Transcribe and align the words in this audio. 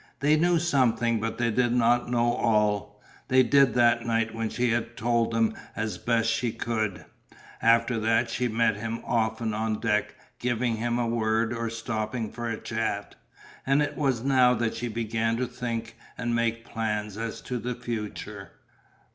They 0.19 0.35
knew 0.35 0.57
something 0.57 1.19
but 1.19 1.37
they 1.37 1.51
did 1.51 1.73
not 1.73 2.09
know 2.09 2.33
all. 2.33 2.99
They 3.27 3.43
did 3.43 3.75
that 3.75 4.03
night 4.03 4.33
when 4.33 4.49
she 4.49 4.71
had 4.71 4.97
told 4.97 5.29
them 5.31 5.53
as 5.75 5.99
best 5.99 6.27
she 6.27 6.51
could. 6.51 7.05
After 7.61 7.99
that 7.99 8.27
she 8.31 8.47
met 8.47 8.77
him 8.77 9.01
often 9.05 9.53
on 9.53 9.79
deck, 9.79 10.15
giving 10.39 10.77
him 10.77 10.97
a 10.97 11.05
word 11.05 11.53
or 11.53 11.69
stopping 11.69 12.31
for 12.31 12.49
a 12.49 12.59
chat, 12.59 13.13
and 13.63 13.79
it 13.79 13.95
was 13.95 14.23
now 14.23 14.55
that 14.55 14.73
she 14.73 14.87
began 14.87 15.37
to 15.37 15.45
think 15.45 15.95
and 16.17 16.33
make 16.33 16.65
plans 16.65 17.15
as 17.15 17.39
to 17.41 17.59
the 17.59 17.75
future. 17.75 18.53